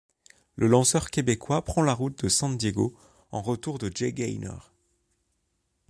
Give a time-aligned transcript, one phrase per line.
[0.55, 2.97] Le lanceur québécois prend la route de San Diego
[3.29, 4.57] en retour de Jay Gainer.